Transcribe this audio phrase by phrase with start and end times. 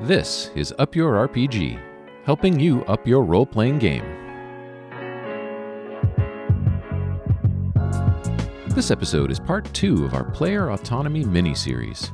[0.00, 1.80] This is Up Your RPG,
[2.24, 4.04] helping you up your role playing game.
[8.70, 12.10] This episode is part two of our Player Autonomy mini series.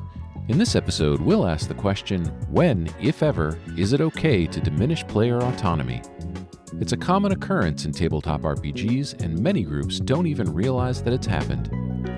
[0.48, 5.06] In this episode, we'll ask the question when, if ever, is it okay to diminish
[5.06, 6.02] player autonomy?
[6.80, 11.26] It's a common occurrence in tabletop RPGs, and many groups don't even realize that it's
[11.26, 11.70] happened.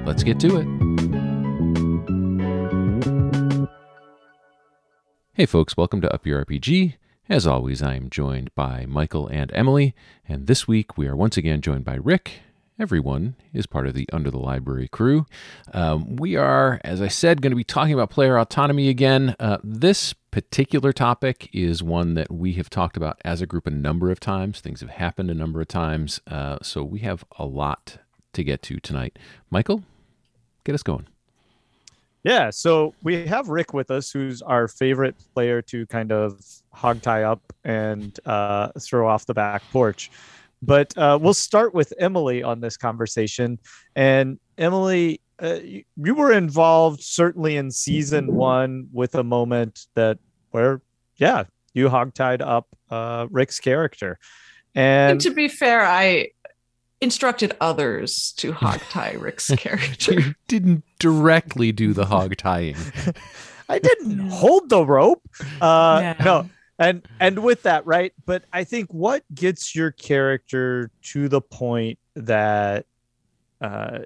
[0.04, 1.21] Let's get to it.
[5.42, 6.94] Hey folks, welcome to Up Your RPG.
[7.28, 9.92] As always, I am joined by Michael and Emily,
[10.28, 12.42] and this week we are once again joined by Rick.
[12.78, 15.26] Everyone is part of the Under the Library crew.
[15.74, 19.34] Um, we are, as I said, going to be talking about player autonomy again.
[19.40, 23.70] Uh, this particular topic is one that we have talked about as a group a
[23.72, 24.60] number of times.
[24.60, 27.98] Things have happened a number of times, uh, so we have a lot
[28.32, 29.18] to get to tonight.
[29.50, 29.82] Michael,
[30.62, 31.08] get us going.
[32.24, 36.40] Yeah, so we have Rick with us, who's our favorite player to kind of
[36.72, 40.10] hog tie up and uh, throw off the back porch.
[40.62, 43.58] But uh, we'll start with Emily on this conversation.
[43.96, 50.18] And Emily, uh, you, were involved certainly in season one with a moment that
[50.52, 50.80] where,
[51.16, 54.20] yeah, you hog tied up uh, Rick's character.
[54.76, 56.28] And, and to be fair, I
[57.02, 60.14] instructed others to hog tie Rick's character.
[60.14, 62.76] you didn't directly do the hog tying.
[63.68, 65.22] I didn't hold the rope.
[65.60, 66.24] Uh, yeah.
[66.24, 68.12] No, and and with that, right?
[68.24, 72.86] But I think what gets your character to the point that
[73.60, 74.00] uh,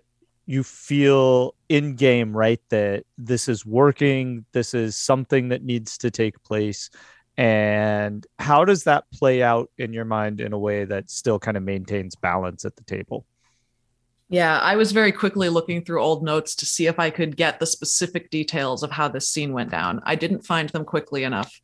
[0.47, 2.60] you feel in game, right?
[2.70, 4.44] That this is working.
[4.53, 6.91] This is something that needs to take place
[7.37, 11.56] and how does that play out in your mind in a way that still kind
[11.56, 13.27] of maintains balance at the table?
[14.28, 17.61] Yeah i was very quickly looking through old notes to see if i could get
[17.61, 20.01] the specific details of how this scene went down.
[20.05, 21.61] I didn't find them quickly enough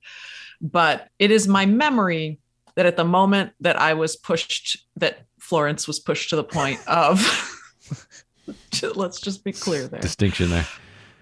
[0.60, 2.38] but it is my memory
[2.76, 6.78] that at the moment that i was pushed that florence was pushed to the point
[6.86, 7.18] of
[8.94, 10.00] let's just be clear there.
[10.00, 10.66] Distinction there.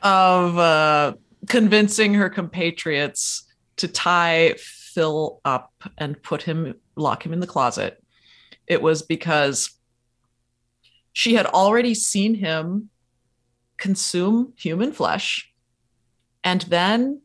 [0.03, 1.14] Of uh,
[1.48, 3.44] convincing her compatriots
[3.80, 8.02] to tie Phil up and put him, lock him in the closet,
[8.66, 9.70] it was because
[11.12, 12.91] she had already seen him
[13.76, 15.52] consume human flesh.
[16.44, 17.22] And then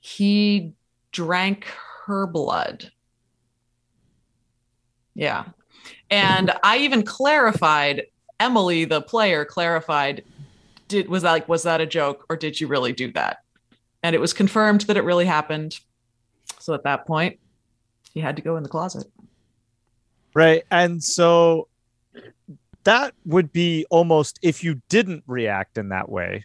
[0.00, 0.72] he
[1.12, 1.66] drank
[2.06, 2.90] her blood.
[5.14, 5.46] Yeah.
[6.10, 8.06] And I even clarified,
[8.38, 10.22] Emily, the player, clarified,
[10.88, 13.38] did was that like was that a joke or did you really do that?
[14.02, 15.80] And it was confirmed that it really happened.
[16.66, 17.38] So at that point,
[18.12, 19.06] he had to go in the closet.
[20.34, 20.64] Right.
[20.68, 21.68] And so
[22.82, 26.44] that would be almost, if you didn't react in that way,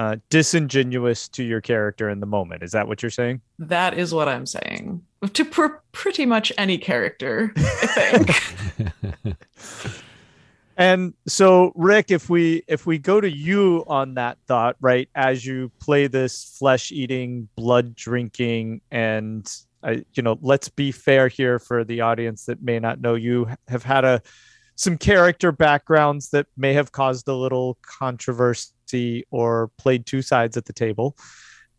[0.00, 2.64] uh, disingenuous to your character in the moment.
[2.64, 3.40] Is that what you're saying?
[3.60, 5.00] That is what I'm saying.
[5.32, 8.26] To pr- pretty much any character, I
[9.22, 9.36] think.
[10.76, 15.44] And so Rick, if we if we go to you on that thought, right, as
[15.44, 19.50] you play this flesh eating, blood drinking, and
[19.82, 23.48] I, you know, let's be fair here for the audience that may not know you
[23.68, 24.20] have had a
[24.74, 30.66] some character backgrounds that may have caused a little controversy or played two sides at
[30.66, 31.16] the table.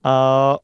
[0.03, 0.57] Uh,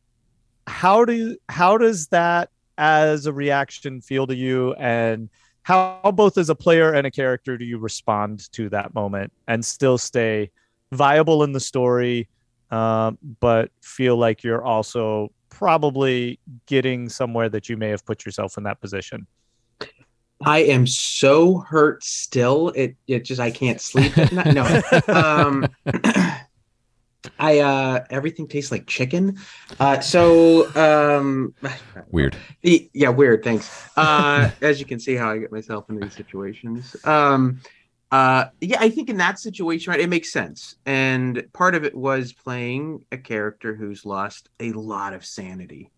[0.65, 2.49] how do how does that
[2.79, 5.29] as a reaction feel to you and
[5.63, 9.63] how both as a player and a character do you respond to that moment and
[9.63, 10.51] still stay
[10.91, 12.27] viable in the story
[12.71, 18.57] um, but feel like you're also probably getting somewhere that you may have put yourself
[18.57, 19.27] in that position?
[20.45, 22.69] I am so hurt still.
[22.69, 24.53] It it just i can't sleep at night.
[24.53, 24.81] No.
[25.07, 25.67] Um
[27.39, 29.37] I uh everything tastes like chicken.
[29.79, 31.53] Uh so um
[32.09, 32.35] weird.
[32.61, 33.69] Yeah, weird, thanks.
[33.97, 36.95] Uh as you can see how I get myself in these situations.
[37.03, 37.59] Um
[38.11, 40.75] uh yeah, I think in that situation right it makes sense.
[40.85, 45.91] And part of it was playing a character who's lost a lot of sanity.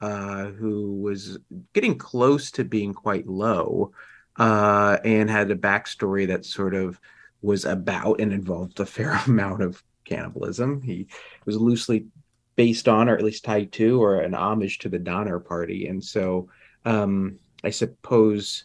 [0.00, 1.38] Uh who was
[1.74, 3.92] getting close to being quite low
[4.36, 6.98] uh and had a backstory that sort of
[7.42, 10.82] was about and involved a fair amount of cannibalism.
[10.82, 11.06] He
[11.44, 12.06] was loosely
[12.56, 15.86] based on, or at least tied to, or an homage to the Donner Party.
[15.86, 16.48] And so
[16.84, 18.64] um, I suppose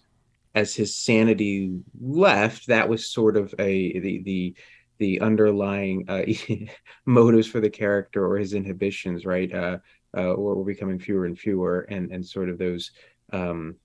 [0.56, 4.56] as his sanity left, that was sort of a the the
[5.00, 6.24] the underlying uh,
[7.06, 9.54] motives for the character or his inhibitions, right?
[9.54, 9.78] Uh,
[10.16, 12.92] uh, were, becoming fewer and fewer, and and sort of those
[13.32, 13.76] um,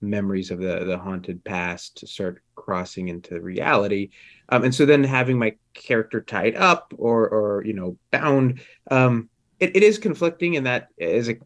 [0.00, 4.10] memories of the the haunted past to start crossing into reality.
[4.48, 8.60] Um, and so then having my character tied up or or you know bound
[8.90, 9.28] um,
[9.58, 11.36] it, it is conflicting in that as a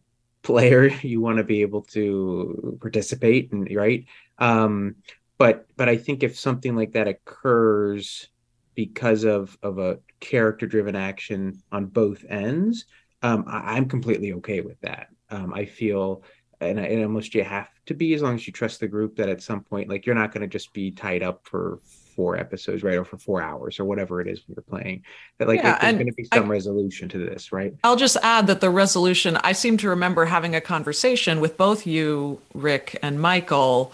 [0.43, 4.05] player you want to be able to participate and right?
[4.37, 4.95] Um
[5.41, 8.27] but but i think if something like that occurs
[8.75, 12.85] because of of a character driven action on both ends
[13.23, 15.07] um I, am completely okay with that.
[15.31, 16.21] Um i feel
[16.61, 19.27] and, and almost you have to be as long as you trust the group that
[19.27, 21.79] at some point like you're not going to just be tied up for
[22.15, 25.03] four episodes, right, or for four hours or whatever it is you're playing.
[25.37, 27.73] That like yeah, there's going to be some I, resolution to this, right?
[27.83, 29.37] I'll just add that the resolution.
[29.43, 33.93] I seem to remember having a conversation with both you, Rick, and Michael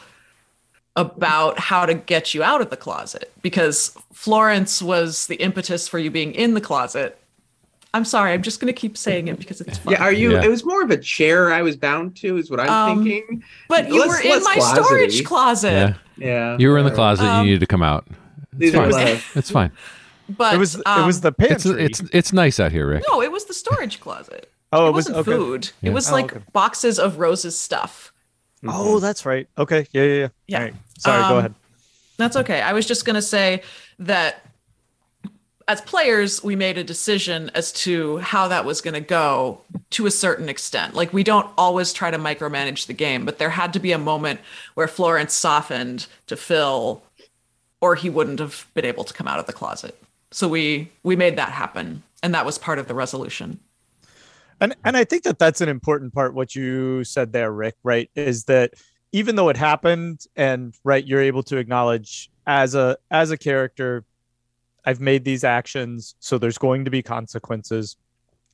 [0.95, 5.99] about how to get you out of the closet because Florence was the impetus for
[5.99, 7.19] you being in the closet.
[7.93, 9.93] I'm sorry, I'm just going to keep saying it because it's fun.
[9.93, 10.33] Yeah, are you?
[10.33, 10.43] Yeah.
[10.43, 13.43] It was more of a chair I was bound to, is what I'm um, thinking.
[13.69, 14.83] But you were in my closet-y.
[14.83, 15.71] storage closet.
[15.71, 15.93] Yeah.
[16.17, 16.57] Yeah.
[16.59, 17.25] You were in the closet.
[17.25, 18.07] Um, you needed to come out.
[18.59, 19.19] It's fine.
[19.35, 19.71] it's fine.
[20.29, 21.83] But it was um, it was the pantry.
[21.83, 23.03] It's, it's it's nice out here, Rick.
[23.07, 24.51] No, it was the storage closet.
[24.73, 25.23] oh, it, it was okay.
[25.23, 25.69] food.
[25.81, 25.91] Yeah.
[25.91, 26.43] It was oh, like okay.
[26.51, 28.11] boxes of Rose's stuff.
[28.57, 28.69] Mm-hmm.
[28.73, 29.47] Oh, that's right.
[29.57, 29.87] Okay.
[29.91, 30.27] Yeah, yeah, yeah.
[30.47, 30.63] Yeah.
[30.63, 30.73] Right.
[30.97, 31.53] Sorry, um, go ahead.
[32.17, 32.61] That's okay.
[32.61, 33.61] I was just gonna say
[33.99, 34.46] that
[35.67, 39.59] as players, we made a decision as to how that was going to go
[39.89, 40.93] to a certain extent.
[40.93, 43.97] Like, we don't always try to micromanage the game, but there had to be a
[43.97, 44.39] moment
[44.75, 47.03] where Florence softened to Phil,
[47.81, 50.01] or he wouldn't have been able to come out of the closet.
[50.31, 53.59] So we we made that happen, and that was part of the resolution.
[54.59, 56.33] And and I think that that's an important part.
[56.33, 58.73] What you said there, Rick, right, is that
[59.11, 64.03] even though it happened, and right, you're able to acknowledge as a as a character
[64.87, 67.97] I've made these actions, so there's going to be consequences.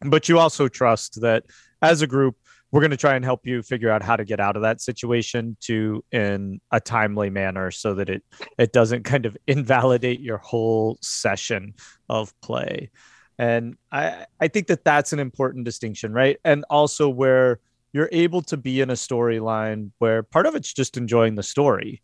[0.02, 1.44] But you also trust that
[1.84, 2.38] as a group,
[2.72, 4.82] we're going to try and help you figure out how to get out of that
[4.82, 8.24] situation to in a timely manner so that it
[8.58, 11.76] it doesn't kind of invalidate your whole session
[12.10, 12.90] of play.
[13.38, 16.40] And i i think that that's an important distinction right?
[16.44, 17.60] And also where
[17.92, 22.02] you're able to be in a storyline where part of it's just enjoying the story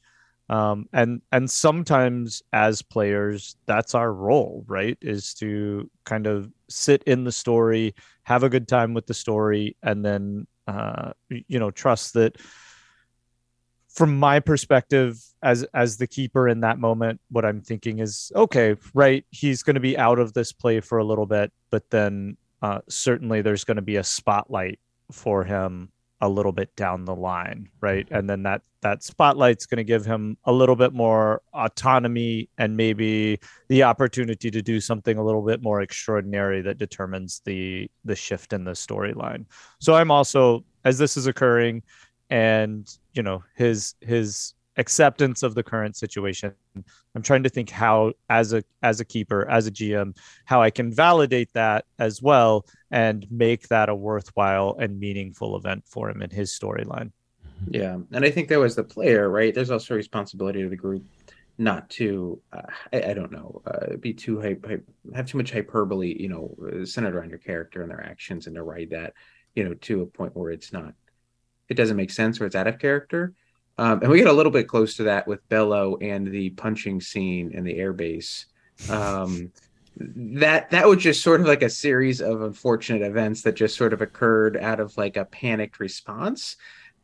[0.50, 7.04] um, and and sometimes as players that's our role right is to kind of sit
[7.04, 7.94] in the story
[8.24, 12.38] have a good time with the story and then uh, you know trust that
[13.90, 18.76] from my perspective as as the keeper in that moment what i'm thinking is okay
[18.94, 22.36] right he's going to be out of this play for a little bit but then
[22.62, 24.80] uh, certainly there's going to be a spotlight
[25.12, 25.90] for him
[26.22, 28.08] a little bit down the line right?
[28.12, 32.78] And then that that spotlight's going to give him a little bit more autonomy and
[32.78, 38.16] maybe the opportunity to do something a little bit more extraordinary that determines the the
[38.16, 39.46] shift in the storyline.
[39.80, 41.84] So i'm also as this is occurring
[42.30, 46.54] and you know his his acceptance of the current situation.
[47.14, 50.16] I'm trying to think how as a as a keeper as a gm
[50.46, 55.84] how i can validate that as well and make that a worthwhile and meaningful event
[55.86, 57.12] for him in his storyline.
[57.70, 59.54] Yeah and i think that was the player right?
[59.54, 61.04] There's also a responsibility to the group
[61.58, 62.62] not to uh,
[62.94, 66.86] I, I, don't know uh, be too hype, hype, have too much hyperbole you know
[66.86, 69.14] centered around your character and their actions and to write that
[69.56, 70.94] you know to a point where it's not
[71.68, 73.34] it doesn't make sense or it's out of character
[73.80, 77.00] um, and we get a little bit close to that with Bello and the punching
[77.00, 78.46] scene in the airbase.
[78.90, 79.52] Um,
[80.00, 83.94] that that was just sort of like a series of unfortunate events that just sort
[83.94, 86.56] of occurred out of like a panicked response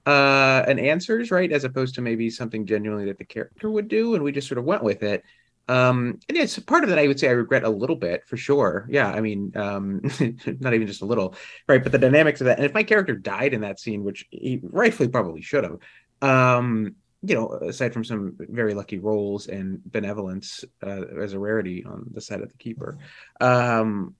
[0.05, 4.15] uh and answers right as opposed to maybe something genuinely that the character would do
[4.15, 5.23] and we just sort of went with it
[5.67, 8.37] um and it's part of that i would say i regret a little bit for
[8.37, 9.99] sure yeah i mean um
[10.59, 11.35] not even just a little
[11.67, 14.25] right but the dynamics of that and if my character died in that scene which
[14.29, 15.79] he rightfully probably should have
[16.21, 21.83] um, you know, aside from some very lucky rolls and benevolence uh, as a rarity
[21.85, 22.97] on the side of the keeper,
[23.41, 24.15] um,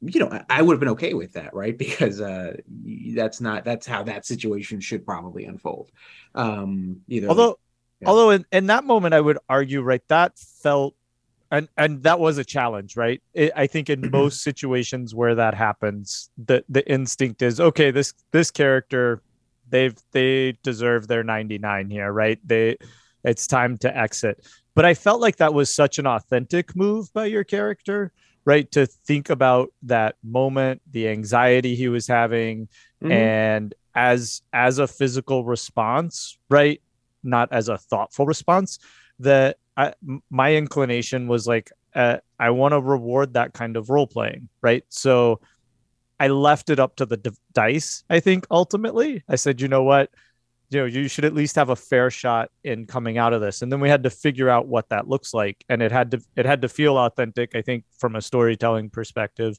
[0.00, 1.76] you know, I, I would have been okay with that, right?
[1.78, 2.56] Because uh,
[3.14, 5.90] that's not that's how that situation should probably unfold.
[6.34, 7.58] Um, either although,
[8.00, 8.08] yeah.
[8.08, 10.94] although in, in that moment, I would argue, right, that felt
[11.50, 15.54] and and that was a challenge right it, i think in most situations where that
[15.54, 19.20] happens the the instinct is okay this this character
[19.70, 22.38] they've they deserve their 99 here, right?
[22.44, 22.76] They
[23.24, 24.46] it's time to exit.
[24.74, 28.12] But I felt like that was such an authentic move by your character,
[28.44, 28.70] right?
[28.72, 32.68] To think about that moment, the anxiety he was having,
[33.02, 33.12] mm-hmm.
[33.12, 36.80] and as as a physical response, right?
[37.22, 38.78] Not as a thoughtful response.
[39.18, 39.94] That I,
[40.30, 44.84] my inclination was like, uh, I want to reward that kind of role playing, right?
[44.88, 45.40] So
[46.20, 48.04] I left it up to the d- dice.
[48.10, 50.10] I think ultimately, I said, you know what,
[50.68, 53.62] you know, you should at least have a fair shot in coming out of this.
[53.62, 56.20] And then we had to figure out what that looks like, and it had to
[56.36, 57.56] it had to feel authentic.
[57.56, 59.58] I think from a storytelling perspective,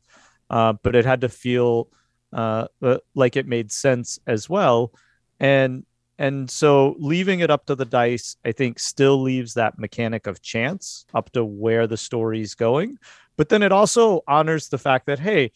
[0.50, 1.89] uh, but it had to feel
[2.32, 2.68] uh,
[3.15, 4.94] like it made sense as well.
[5.39, 5.86] And
[6.18, 10.41] and so leaving it up to the dice, I think, still leaves that mechanic of
[10.41, 13.00] chance up to where the story's going.
[13.38, 15.51] But then it also honors the fact that, hey,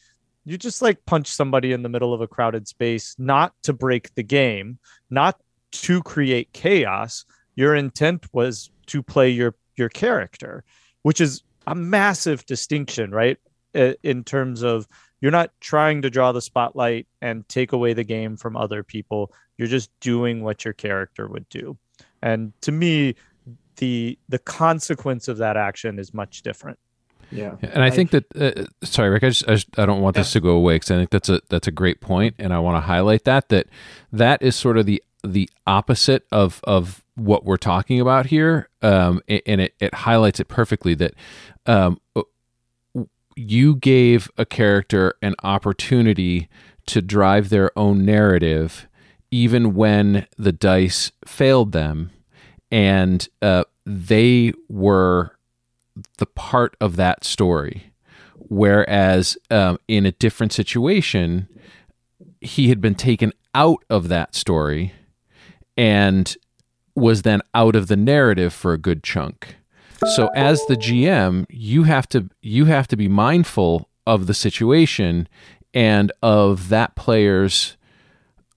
[0.45, 4.13] you just like punch somebody in the middle of a crowded space, not to break
[4.15, 5.39] the game, not
[5.71, 7.25] to create chaos.
[7.55, 10.63] Your intent was to play your your character,
[11.01, 13.37] which is a massive distinction, right?
[13.73, 14.87] In terms of
[15.21, 19.33] you're not trying to draw the spotlight and take away the game from other people
[19.57, 21.77] you're just doing what your character would do
[22.21, 23.15] and to me
[23.77, 26.77] the the consequence of that action is much different
[27.31, 30.01] yeah and i, I think that uh, sorry rick I, just, I, just, I don't
[30.01, 30.21] want yeah.
[30.21, 32.59] this to go away because i think that's a that's a great point and i
[32.59, 33.67] want to highlight that that
[34.11, 39.21] that is sort of the the opposite of of what we're talking about here um
[39.27, 41.13] and it, it highlights it perfectly that
[41.65, 41.99] um
[43.35, 46.47] you gave a character an opportunity
[46.87, 48.87] to drive their own narrative,
[49.31, 52.11] even when the dice failed them,
[52.71, 55.34] and uh, they were
[56.17, 57.91] the part of that story.
[58.37, 61.47] Whereas um, in a different situation,
[62.41, 64.93] he had been taken out of that story
[65.77, 66.35] and
[66.95, 69.55] was then out of the narrative for a good chunk.
[70.15, 75.27] So as the GM, you have to you have to be mindful of the situation
[75.73, 77.75] and of that player's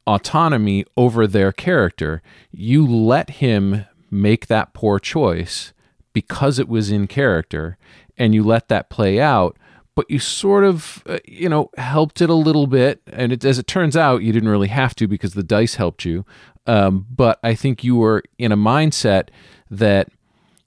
[0.07, 2.23] autonomy over their character.
[2.51, 5.73] You let him make that poor choice
[6.13, 7.77] because it was in character
[8.17, 9.57] and you let that play out
[9.95, 13.59] but you sort of uh, you know helped it a little bit and it, as
[13.59, 16.25] it turns out you didn't really have to because the dice helped you
[16.67, 19.29] um, but i think you were in a mindset
[19.71, 20.09] that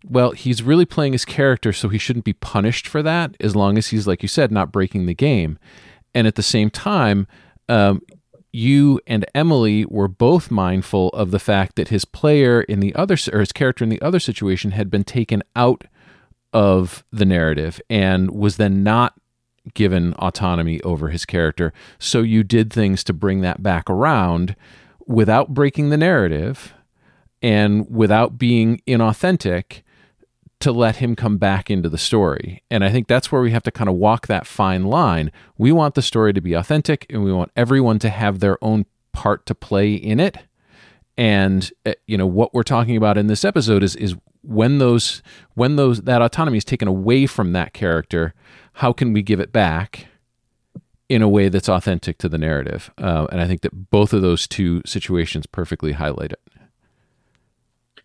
[0.07, 3.77] well, he's really playing his character, so he shouldn't be punished for that as long
[3.77, 5.59] as he's, like you said, not breaking the game.
[6.13, 7.27] And at the same time,
[7.69, 8.01] um,
[8.53, 13.15] you and Emily were both mindful of the fact that his player in the other,
[13.31, 15.85] or his character in the other situation had been taken out
[16.53, 19.13] of the narrative and was then not
[19.73, 21.71] given autonomy over his character.
[21.99, 24.55] So you did things to bring that back around
[25.07, 26.73] without breaking the narrative
[27.41, 29.83] and without being inauthentic
[30.61, 32.63] to let him come back into the story.
[32.69, 35.31] And I think that's where we have to kind of walk that fine line.
[35.57, 38.85] We want the story to be authentic and we want everyone to have their own
[39.11, 40.37] part to play in it.
[41.17, 45.21] And uh, you know what we're talking about in this episode is is when those
[45.53, 48.33] when those that autonomy is taken away from that character,
[48.73, 50.07] how can we give it back
[51.09, 52.89] in a way that's authentic to the narrative?
[52.97, 56.39] Uh, and I think that both of those two situations perfectly highlight it.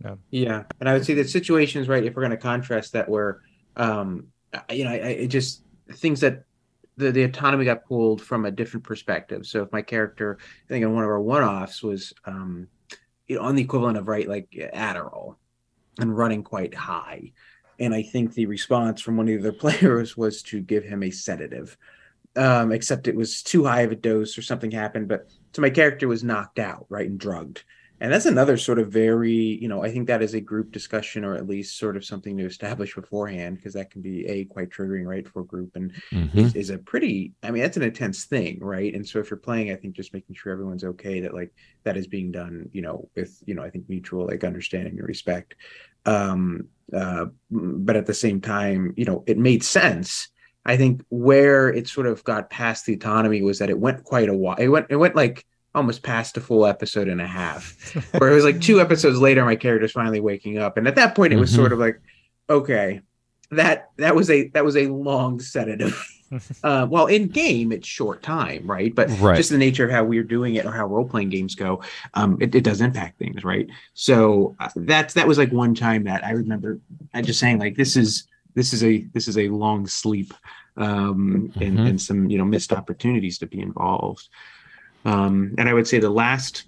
[0.03, 0.15] Yeah.
[0.31, 0.63] yeah.
[0.81, 3.41] And I would say that situations, right, if we're going to contrast that where,
[3.77, 4.29] um,
[4.71, 5.63] you know, I, I just
[5.93, 6.45] things that
[6.97, 9.47] the, the autonomy got pulled from a different perspective.
[9.47, 12.69] So if my character, I think in one of our one-offs was, um,
[13.27, 15.37] you know, on the equivalent of right, like Adderall
[15.99, 17.33] and running quite high.
[17.79, 21.03] And I think the response from one of the other players was to give him
[21.03, 21.77] a sedative.
[22.35, 25.09] Um, except it was too high of a dose or something happened.
[25.09, 27.65] But so my character was knocked out, right, and drugged
[28.01, 31.25] and that's another sort of very you know i think that is a group discussion
[31.25, 34.71] or at least sort of something to establish beforehand because that can be a quite
[34.71, 36.39] triggering right for a group and mm-hmm.
[36.39, 39.39] is, is, a pretty i mean that's an intense thing right and so if you're
[39.39, 41.53] playing i think just making sure everyone's okay that like
[41.85, 45.09] that is being done you know with you know i think mutual like understanding and
[45.09, 45.55] respect
[46.05, 50.29] um uh but at the same time you know it made sense
[50.65, 54.29] i think where it sort of got past the autonomy was that it went quite
[54.29, 55.45] a while it went it went like
[55.77, 57.95] almost past a full episode and a half.
[58.19, 61.15] Where it was like two episodes later, my character's finally waking up, and at that
[61.15, 61.61] point, it was mm-hmm.
[61.61, 62.01] sort of like,
[62.51, 63.03] okay,
[63.51, 66.05] that that was a that was a long sedative.
[66.65, 68.93] uh, well, in game, it's short time, right?
[68.93, 69.37] But right.
[69.37, 71.83] just the nature of how we're doing it or how role playing games go,
[72.15, 73.69] um, it, it, does impact things, right?
[73.95, 76.81] So uh, that's that was like one time that I remember.
[77.15, 80.35] I just saying like this is this is a this is a long sleep
[80.77, 81.63] um, mm-hmm.
[81.63, 84.29] and, and some you know missed opportunities to be involved.
[85.07, 86.65] Um, and I would say the last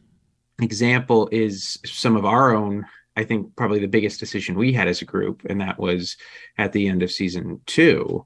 [0.63, 5.03] example is some of our own, I think probably the biggest decision we had as
[5.03, 6.17] a group, and that was
[6.57, 8.25] at the end of season two.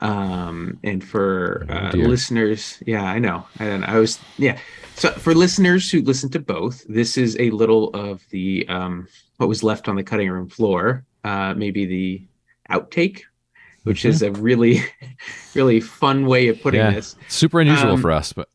[0.00, 3.44] Um, and for oh, uh, listeners, yeah, I know.
[3.58, 3.88] I don't know.
[3.88, 4.56] I was, yeah.
[4.94, 9.48] So for listeners who listen to both, this is a little of the um, what
[9.48, 11.04] was left on the cutting room floor.
[11.24, 12.22] Uh, maybe the
[12.70, 13.22] outtake
[13.82, 14.10] which mm-hmm.
[14.10, 14.82] is a really
[15.54, 16.92] really fun way of putting yeah.
[16.92, 18.48] this super unusual um, for us but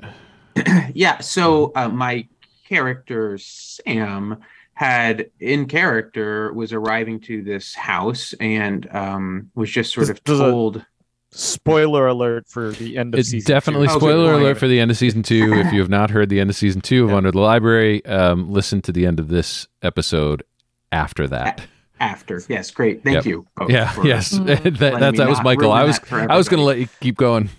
[0.93, 1.19] yeah.
[1.19, 2.27] So uh, my
[2.67, 4.37] character Sam
[4.73, 10.85] had in character was arriving to this house and um, was just sort of told.
[11.31, 13.47] spoiler alert for the end of It's season.
[13.53, 13.93] definitely two.
[13.93, 14.43] Oh, spoiler point.
[14.43, 15.53] alert for the end of season two.
[15.53, 17.15] if you have not heard the end of season two of Yeah.
[17.17, 20.43] Under the Library, um, listen to the end of this episode
[20.91, 21.61] after that.
[22.01, 23.01] After, yes, great.
[23.05, 23.25] Thank Yep.
[23.25, 23.47] you.
[23.55, 25.71] both Yeah, for- yes, that, that, that was Michael.
[25.71, 27.49] I was I was going to let you keep going.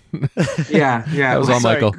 [0.68, 1.32] Yeah, yeah.
[1.32, 1.94] That was all Sorry, Michael.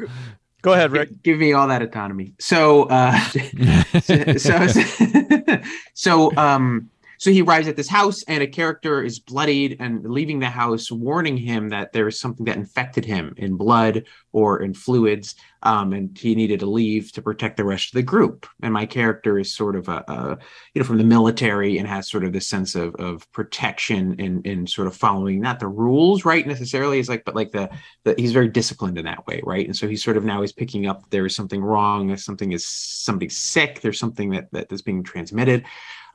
[0.61, 1.09] Go ahead, Rick.
[1.09, 2.33] Give, give me all that autonomy.
[2.39, 3.19] So, uh,
[4.01, 4.67] so, so,
[5.93, 10.39] so, um, so he arrives at this house, and a character is bloodied and leaving
[10.39, 14.73] the house, warning him that there is something that infected him in blood or in
[14.73, 18.47] fluids, um, and he needed to leave to protect the rest of the group.
[18.61, 20.37] And my character is sort of a, a
[20.73, 24.41] you know, from the military and has sort of this sense of of protection in
[24.43, 26.45] in sort of following not the rules, right?
[26.45, 27.69] Necessarily, is like, but like the
[28.03, 29.65] that he's very disciplined in that way, right?
[29.65, 32.65] And so he's sort of now he's picking up there is something wrong, something is
[32.65, 35.65] somebody's sick, there's something that that is being transmitted.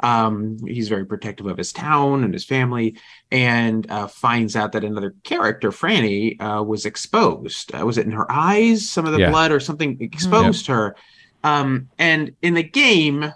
[0.03, 2.99] Um, he's very protective of his town and his family,
[3.33, 7.75] and uh, finds out that another character, Franny, uh, was exposed.
[7.75, 8.89] Uh, was it in her eyes?
[8.89, 9.31] Some of the Yeah.
[9.31, 10.95] blood or something exposed her.
[11.43, 13.33] Um, and in the game,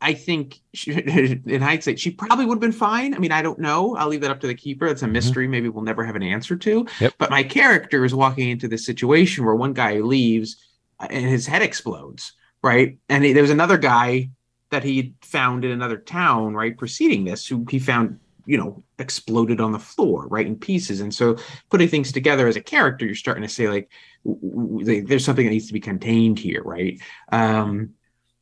[0.00, 0.92] I think she,
[1.46, 3.14] in hindsight, she probably would have been fine.
[3.14, 3.94] I mean, I don't know.
[3.96, 4.86] I'll leave that up to the keeper.
[4.86, 5.46] It's a mystery.
[5.46, 6.86] Maybe we'll never have an answer to.
[7.00, 7.14] Yep.
[7.18, 10.56] But my character is walking into this situation where one guy leaves
[10.98, 12.96] uh, and his head explodes, right?
[13.10, 14.30] And he, there was another guy
[14.70, 19.60] that he found in another town, right, preceding this, who he found, you know, exploded
[19.60, 21.00] on the floor, right, in pieces.
[21.00, 21.36] And so
[21.70, 23.90] putting things together as a character, you're starting to say, like,
[24.24, 27.00] there's something that needs to be contained here, right?
[27.30, 27.90] Um,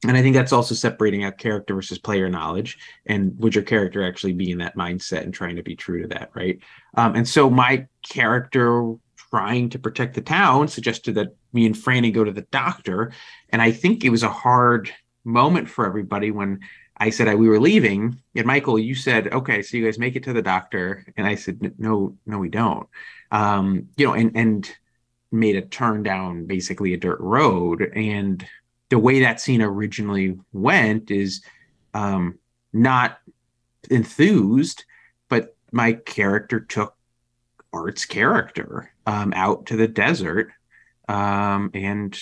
[0.07, 2.79] and I think that's also separating out character versus player knowledge.
[3.07, 6.09] And would your character actually be in that mindset and trying to be true to
[6.09, 6.59] that, right?
[6.97, 8.95] Um, and so my character
[9.31, 13.13] trying to protect the town suggested that me and Franny go to the doctor.
[13.49, 14.93] And I think it was a hard
[15.25, 16.61] moment for everybody when
[16.97, 18.21] I said I, we were leaving.
[18.35, 21.05] And Michael, you said, okay, so you guys make it to the doctor.
[21.17, 22.89] And I said, no, no, we don't.
[23.31, 24.71] Um, you know, and, and
[25.33, 27.91] made a turn down basically a dirt road.
[27.95, 28.47] And
[28.91, 31.43] the way that scene originally went is
[31.95, 32.39] um,
[32.73, 33.19] not
[33.91, 34.85] enthused,
[35.29, 36.95] but my character took
[37.73, 40.53] Art's character um, out to the desert
[41.09, 42.17] um, and,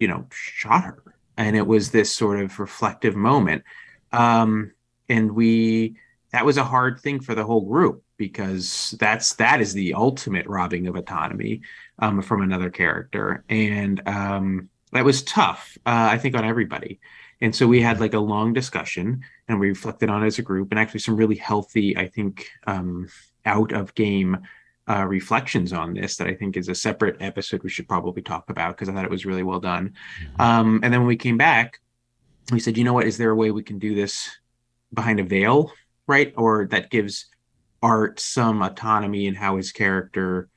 [0.00, 1.02] you know, shot her.
[1.36, 3.64] And it was this sort of reflective moment.
[4.12, 4.72] Um,
[5.08, 5.96] and we,
[6.32, 10.46] that was a hard thing for the whole group because that's that is the ultimate
[10.46, 11.62] robbing of autonomy
[12.00, 13.44] um, from another character.
[13.48, 17.00] And um, that was tough uh, i think on everybody.
[17.40, 20.42] And so we had like a long discussion and we reflected on it as a
[20.42, 23.08] group and actually some really healthy i think um,
[23.46, 24.38] out of game
[24.88, 28.48] uh, reflections on this that i think is a separate episode we should probably talk
[28.50, 29.94] about because i thought it was really well done.
[30.38, 31.80] Um, and then when we came back
[32.50, 33.06] we said you know what?
[33.06, 34.30] Is there a way we can do this
[34.92, 35.72] behind a veil
[36.08, 36.32] right?
[36.36, 37.26] Or that gives
[37.80, 40.48] art some autonomy in how his character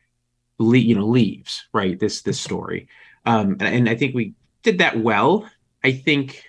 [0.57, 1.99] le- you know leaves right?
[1.99, 2.87] This this story.
[3.27, 5.47] Um and, and i think we did that well.
[5.83, 6.43] I think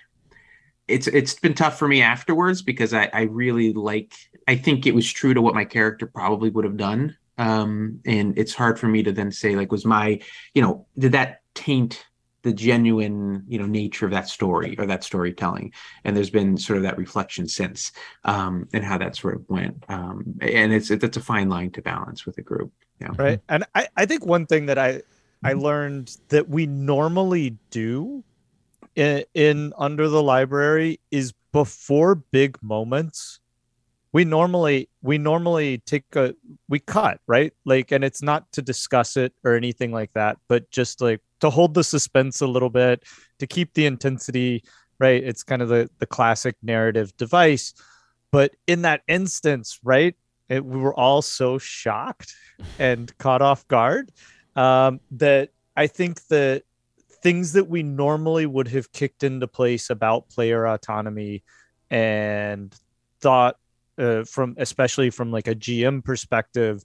[0.87, 4.13] it's it's been tough for me afterwards because i i really like
[4.49, 7.15] i think it was true to what my character probably would have done.
[7.37, 10.21] Um and it's hard for me to then say like was my
[10.55, 12.03] you know did that taint
[12.43, 15.73] the genuine you know nature of that story or that storytelling.
[16.03, 17.91] And there's been sort of that reflection since
[18.25, 19.83] um and how that sort of went.
[19.89, 23.39] Um and it's that's a fine line to balance with a group yeah right.
[23.49, 25.01] And I, I think one thing that i
[25.43, 28.23] i learned that we normally do
[28.95, 33.39] in, in under the library is before big moments
[34.13, 36.33] we normally we normally take a
[36.69, 37.51] we cut right?
[37.65, 41.49] Like and it's not to discuss it or anything like that but just like to
[41.49, 43.03] hold the suspense a little bit
[43.39, 44.63] to keep the intensity
[44.99, 45.23] right?
[45.23, 47.73] It's kind of the the classic narrative device.
[48.31, 50.15] But in that instance right
[50.49, 52.35] it, we were all so shocked
[52.79, 54.11] and caught off guard
[54.55, 56.63] um, that i think that
[57.23, 61.43] things that we normally would have kicked into place about player autonomy
[61.89, 62.75] and
[63.21, 63.57] thought
[63.97, 66.83] uh, from especially from like a gm perspective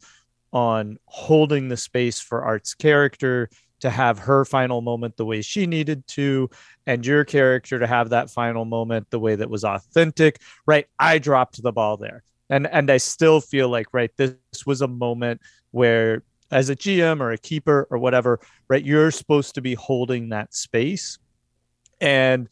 [0.53, 3.49] on holding the space for art's character
[3.81, 6.49] to have her final moment the way she needed to
[6.87, 10.87] and your character to have that final moment the way that was authentic right?
[10.99, 12.23] I dropped the ball there.
[12.51, 14.35] And and i still feel like right this
[14.67, 15.41] was a moment
[15.71, 20.31] where as a gm or a keeper or whatever right you're supposed to be holding
[20.31, 21.19] that space.
[22.01, 22.49] And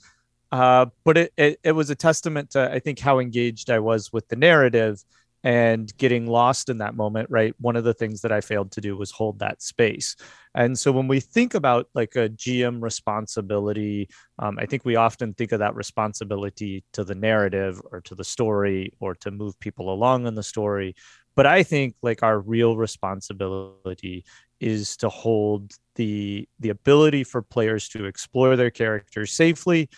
[0.52, 4.12] uh but it, it it was a testament to i think how engaged i was
[4.12, 5.02] with the narrative
[5.44, 7.54] and getting lost in that moment right?
[7.61, 10.16] One of the things that i failed to do was hold that space.
[10.56, 15.35] And so when we think about like a gm responsibility um, i think we often
[15.35, 19.92] think of that responsibility to the narrative or to the story or to move people
[19.92, 20.94] along in the story.
[21.37, 24.24] But i think like our real responsibility
[24.59, 29.88] is to hold the the ability for players to explore their characters safely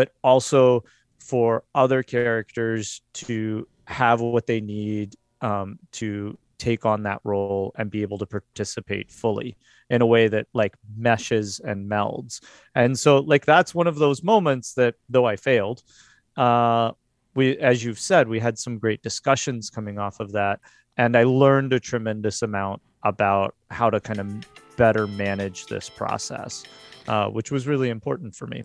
[0.00, 0.82] but also
[1.18, 7.90] for other characters to have what they need um, to take on that role and
[7.90, 9.58] be able to participate fully
[9.90, 12.40] in a way that like meshes and melds.
[12.74, 15.82] And so like that's one of those moments that though i failed
[16.38, 16.92] uh
[17.34, 20.60] we as you've said we had some great discussions coming off of that
[20.96, 24.28] and i learned a tremendous amount about how to kind of
[24.76, 26.64] better manage this process
[27.08, 28.62] uh, which was really important for me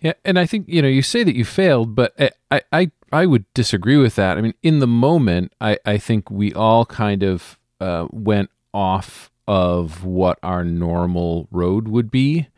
[0.00, 2.14] yeah, and I think you know you say that you failed, but
[2.50, 4.36] I I I would disagree with that.
[4.36, 9.30] I mean, in the moment, I I think we all kind of uh, went off
[9.48, 12.48] of what our normal road would be,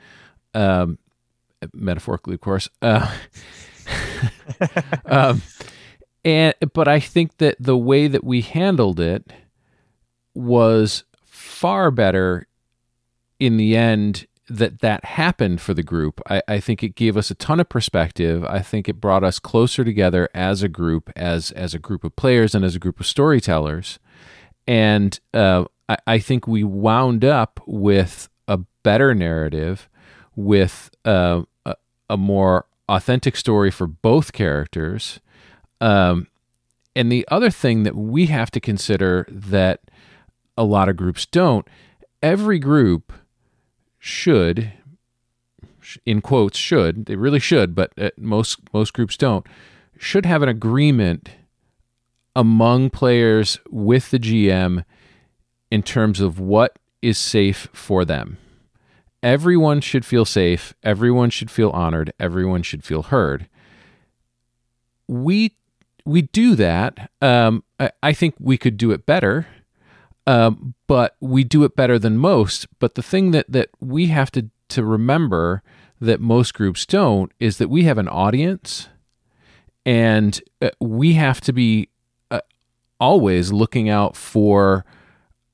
[0.55, 0.99] um,
[1.73, 2.69] metaphorically, of course.
[2.83, 3.11] Uh,
[5.07, 5.43] um,
[6.25, 9.31] and but I think that the way that we handled it
[10.35, 12.47] was far better
[13.39, 16.21] in the end that that happened for the group.
[16.29, 18.45] I, I, think it gave us a ton of perspective.
[18.45, 22.17] I think it brought us closer together as a group, as as a group of
[22.17, 23.99] players, and as a group of storytellers.
[24.67, 29.89] And uh, I, I, think we wound up with a better narrative,
[30.35, 31.77] with uh, a,
[32.09, 35.21] a, more authentic story for both characters.
[35.81, 36.29] Um,
[36.97, 39.81] and the other thing that we have to consider that
[40.57, 41.67] a lot of groups don't,
[42.23, 43.13] every group
[43.99, 44.73] should
[46.05, 49.47] in quotes should they really should but uh, most most groups don't
[49.99, 51.31] should have an agreement
[52.39, 54.85] among players with the GM
[55.73, 58.39] in terms of what is safe for them.
[59.23, 60.73] Everyone should feel safe.
[60.85, 62.13] Everyone should feel honored.
[62.21, 63.49] Everyone should feel heard.
[65.09, 65.57] We
[66.05, 67.11] we do that.
[67.21, 69.49] Um, I, I think we could do it better
[70.29, 72.67] um, but we do it better than most.
[72.79, 75.63] But the thing that that we have to to remember
[76.01, 78.89] that most groups don't is that we have an audience,
[79.87, 81.89] and uh, we have to be
[82.31, 82.41] uh,
[83.01, 84.85] always looking out for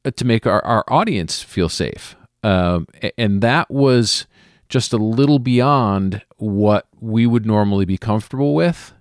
[0.05, 2.17] uh, to make our, our audience feel safe.
[2.43, 4.27] Um, and that was
[4.69, 8.93] just a little beyond what we would normally be comfortable with.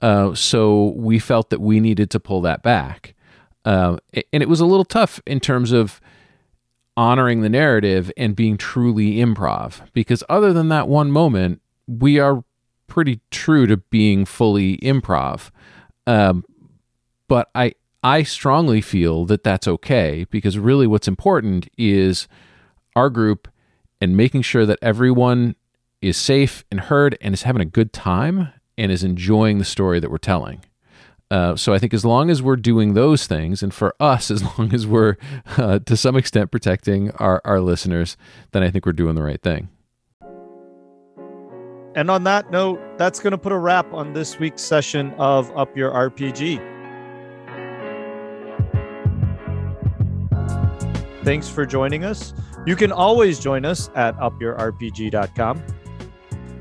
[0.00, 3.14] Uh, so we felt that we needed to pull that back.
[3.64, 3.98] Uh,
[4.32, 6.00] and it was a little tough in terms of
[6.96, 12.44] honoring the narrative and being truly improv because other than that one moment we are
[12.86, 15.50] pretty true to being fully improv.
[16.06, 16.44] Um,
[17.30, 22.28] but i i strongly feel that that's okay because really what's important is
[22.94, 23.48] our group
[24.00, 25.54] and making sure that everyone
[26.02, 30.00] is safe and heard and is having a good time and is enjoying the story
[30.00, 30.60] that we're telling
[31.30, 34.42] uh, so I think as long as we're doing those things, and for us, as
[34.58, 35.16] long as we're
[35.56, 38.16] uh, to some extent protecting our, our listeners,
[38.52, 39.68] then I think we're doing the right thing.
[41.96, 45.56] And on that note, that's going to put a wrap on this week's session of
[45.56, 46.68] Up Your RPG.
[51.24, 52.32] Thanks for joining us.
[52.66, 55.62] You can always join us at upyourrpg.com.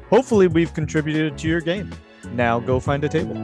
[0.09, 1.91] Hopefully, we've contributed to your game.
[2.33, 3.35] Now go find a table.